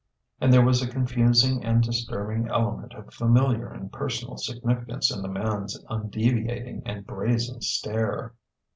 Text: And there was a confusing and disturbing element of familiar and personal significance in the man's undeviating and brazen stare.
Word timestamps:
And 0.39 0.51
there 0.51 0.65
was 0.65 0.81
a 0.81 0.89
confusing 0.89 1.63
and 1.63 1.83
disturbing 1.83 2.47
element 2.47 2.95
of 2.95 3.13
familiar 3.13 3.67
and 3.71 3.91
personal 3.91 4.35
significance 4.35 5.15
in 5.15 5.21
the 5.21 5.27
man's 5.27 5.77
undeviating 5.91 6.81
and 6.87 7.05
brazen 7.05 7.61
stare. 7.61 8.33